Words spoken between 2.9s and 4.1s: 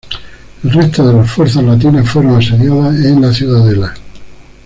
en la ciudadela.